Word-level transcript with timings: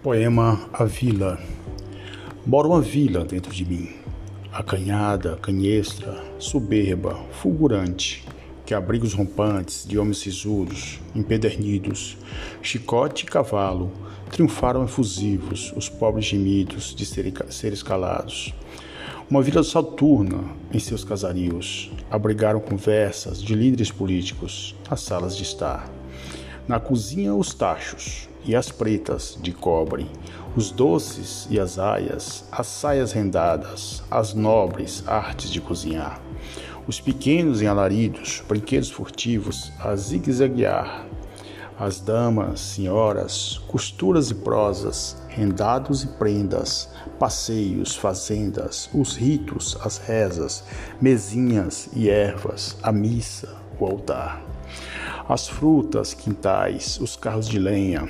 Poema 0.00 0.70
A 0.72 0.84
Vila 0.84 1.40
Mora 2.46 2.68
uma 2.68 2.80
vila 2.80 3.24
dentro 3.24 3.52
de 3.52 3.64
mim, 3.64 3.90
acanhada, 4.52 5.36
canhestra, 5.42 6.22
soberba, 6.38 7.18
fulgurante, 7.32 8.24
que 8.64 8.74
abriga 8.74 9.04
os 9.04 9.12
rompantes 9.12 9.84
de 9.84 9.98
homens 9.98 10.18
sisuros, 10.18 11.00
empedernidos, 11.16 12.16
chicote 12.62 13.24
e 13.24 13.26
cavalo, 13.26 13.90
triunfaram 14.30 14.84
efusivos 14.84 15.72
os 15.76 15.88
pobres 15.88 16.26
gemidos 16.26 16.94
de 16.94 17.04
seres 17.04 17.82
calados. 17.82 18.54
Uma 19.28 19.42
vila 19.42 19.64
saturna 19.64 20.44
em 20.72 20.78
seus 20.78 21.02
casarios, 21.02 21.90
abrigaram 22.08 22.60
conversas 22.60 23.42
de 23.42 23.52
líderes 23.52 23.90
políticos, 23.90 24.76
as 24.88 25.00
salas 25.00 25.36
de 25.36 25.42
estar. 25.42 25.90
Na 26.68 26.78
cozinha, 26.78 27.34
os 27.34 27.52
tachos 27.52 28.28
e 28.48 28.56
as 28.56 28.70
pretas 28.70 29.38
de 29.42 29.52
cobre, 29.52 30.10
os 30.56 30.70
doces 30.70 31.46
e 31.50 31.60
as 31.60 31.78
aias, 31.78 32.44
as 32.50 32.66
saias 32.66 33.12
rendadas, 33.12 34.02
as 34.10 34.32
nobres 34.32 35.06
artes 35.06 35.50
de 35.50 35.60
cozinhar, 35.60 36.18
os 36.86 36.98
pequenos 36.98 37.60
em 37.60 37.66
alaridos, 37.66 38.42
brinquedos 38.48 38.90
furtivos 38.90 39.70
a 39.78 39.94
zigue-zaguear, 39.94 41.04
as 41.78 42.00
damas, 42.00 42.60
senhoras, 42.60 43.60
costuras 43.68 44.30
e 44.30 44.34
prosas, 44.34 45.22
rendados 45.28 46.02
e 46.02 46.06
prendas, 46.08 46.88
passeios, 47.18 47.94
fazendas, 47.94 48.88
os 48.94 49.14
ritos, 49.14 49.76
as 49.82 49.98
rezas, 49.98 50.64
mesinhas 51.00 51.90
e 51.94 52.08
ervas, 52.08 52.78
a 52.82 52.90
missa, 52.90 53.54
o 53.78 53.84
altar 53.84 54.48
as 55.28 55.46
frutas, 55.46 56.14
quintais, 56.14 56.98
os 57.00 57.14
carros 57.14 57.46
de 57.46 57.58
lenha, 57.58 58.08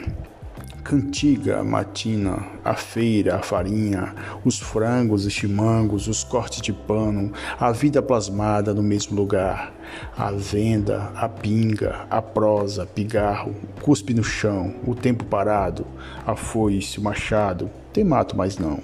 cantiga, 0.89 1.62
matina, 1.62 2.47
a 2.64 2.72
feira, 2.75 3.36
a 3.36 3.42
farinha, 3.42 4.14
os 4.42 4.58
frangos 4.58 5.27
e 5.27 5.31
chimangos, 5.31 6.08
os 6.08 6.25
cortes 6.25 6.62
de 6.62 6.72
pano, 6.72 7.31
a 7.61 7.70
vida 7.72 8.00
plasmada 8.00 8.72
no 8.72 8.83
mesmo 8.83 9.14
lugar, 9.14 9.70
a 10.16 10.31
venda, 10.31 11.12
a 11.14 11.28
pinga, 11.28 12.06
a 12.09 12.22
prosa, 12.22 12.86
pigarro, 12.86 13.55
cuspe 13.83 14.14
no 14.14 14.25
chão, 14.25 14.77
o 14.86 14.94
tempo 14.94 15.27
parado, 15.27 15.86
a 16.27 16.34
foice, 16.34 16.98
o 16.98 17.03
machado, 17.03 17.70
tem 17.92 18.03
mato 18.03 18.34
mais 18.34 18.56
não. 18.56 18.81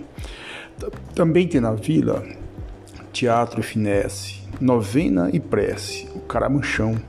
Também 1.15 1.49
tem 1.49 1.63
na 1.63 1.73
vila 1.73 2.23
teatro 3.15 3.61
e 3.61 3.63
finesse, 3.63 4.43
novena 4.61 5.31
e 5.33 5.41
prece, 5.41 6.07
o 6.15 6.21
caramanchão, 6.21 7.01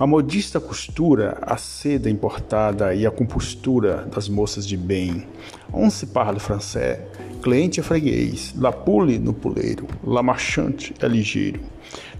a 0.00 0.06
modista 0.06 0.58
costura, 0.58 1.36
a 1.42 1.58
seda 1.58 2.08
importada 2.08 2.94
e 2.94 3.06
a 3.06 3.10
compostura 3.10 4.08
das 4.10 4.30
moças 4.30 4.66
de 4.66 4.74
bem. 4.74 5.28
On 5.70 5.90
se 5.90 6.06
parle 6.06 6.40
français, 6.40 7.00
cliente 7.42 7.80
é 7.80 7.82
freguês, 7.82 8.54
la 8.56 8.72
pule 8.72 9.18
no 9.18 9.34
puleiro, 9.34 9.86
la 10.02 10.22
marchante 10.22 10.94
é 11.02 11.06
ligeiro. 11.06 11.60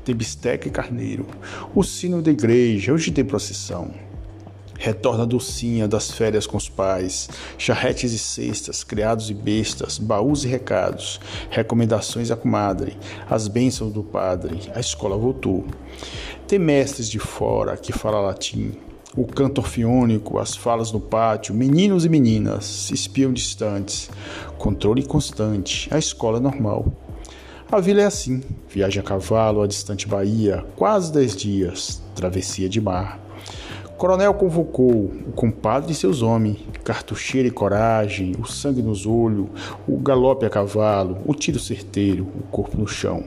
Tem 0.05 0.15
bisteca 0.15 0.69
e 0.69 0.71
carneiro, 0.71 1.27
o 1.75 1.83
sino 1.83 2.21
da 2.21 2.31
igreja, 2.31 2.93
hoje 2.93 3.13
tem 3.13 3.25
procissão. 3.25 3.91
Retorna 4.83 5.27
docinha 5.27 5.87
das 5.87 6.11
férias 6.11 6.47
com 6.47 6.57
os 6.57 6.67
pais, 6.67 7.29
charretes 7.59 8.13
e 8.13 8.19
cestas, 8.19 8.83
criados 8.83 9.29
e 9.29 9.35
bestas, 9.35 9.99
baús 9.99 10.43
e 10.43 10.49
recados, 10.49 11.21
recomendações 11.51 12.31
à 12.31 12.37
comadre, 12.37 12.97
as 13.29 13.47
bênçãos 13.47 13.93
do 13.93 14.03
padre, 14.03 14.59
a 14.75 14.81
escola 14.81 15.19
voltou. 15.19 15.67
Tem 16.49 16.59
mestres 16.59 17.11
de 17.11 17.19
fora 17.19 17.77
que 17.77 17.93
fala 17.93 18.23
latim, 18.23 18.73
o 19.15 19.27
canto 19.27 19.59
orfiônico, 19.61 20.39
as 20.39 20.57
falas 20.57 20.91
no 20.91 20.99
pátio, 20.99 21.55
meninos 21.55 22.07
e 22.07 22.09
meninas 22.09 22.91
espiam 22.91 23.35
distantes, 23.35 24.09
controle 24.57 25.03
constante, 25.03 25.93
a 25.93 25.99
escola 25.99 26.39
é 26.39 26.41
normal. 26.41 26.91
A 27.71 27.81
vila 27.81 28.01
é 28.01 28.07
assim, 28.07 28.43
viagem 28.67 28.99
a 28.99 29.05
cavalo 29.05 29.61
à 29.61 29.67
distante 29.67 30.09
Bahia, 30.09 30.65
quase 30.75 31.13
dez 31.13 31.37
dias, 31.37 32.01
travessia 32.15 32.67
de 32.67 32.81
mar. 32.81 33.21
Coronel 34.01 34.33
convocou 34.33 35.13
o 35.27 35.33
compadre 35.33 35.93
e 35.93 35.95
seus 35.95 36.23
homens, 36.23 36.57
cartucheira 36.83 37.47
e 37.47 37.51
coragem, 37.51 38.33
o 38.39 38.47
sangue 38.47 38.81
nos 38.81 39.05
olhos, 39.05 39.47
o 39.87 39.99
galope 39.99 40.47
a 40.47 40.49
cavalo, 40.49 41.19
o 41.27 41.35
tiro 41.35 41.59
certeiro, 41.59 42.27
o 42.35 42.43
corpo 42.45 42.79
no 42.79 42.89
chão. 42.89 43.25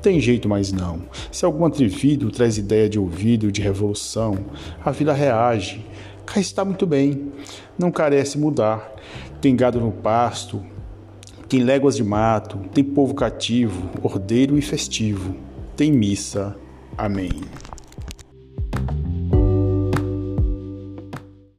Tem 0.00 0.18
jeito 0.18 0.48
mais 0.48 0.72
não. 0.72 1.02
Se 1.30 1.44
algum 1.44 1.66
atrevido 1.66 2.30
traz 2.30 2.56
ideia 2.56 2.88
de 2.88 2.98
ouvido 2.98 3.52
de 3.52 3.60
revolução, 3.60 4.38
a 4.82 4.90
vila 4.90 5.12
reage. 5.12 5.84
Cá 6.24 6.40
está 6.40 6.64
muito 6.64 6.86
bem, 6.86 7.30
não 7.78 7.90
carece 7.90 8.38
mudar. 8.38 8.94
Tem 9.42 9.54
gado 9.54 9.78
no 9.78 9.92
pasto, 9.92 10.64
tem 11.50 11.62
léguas 11.62 11.96
de 11.96 12.02
mato, 12.02 12.56
tem 12.72 12.82
povo 12.82 13.12
cativo, 13.12 13.90
ordeiro 14.02 14.56
e 14.56 14.62
festivo. 14.62 15.36
Tem 15.76 15.92
missa. 15.92 16.56
Amém. 16.96 17.42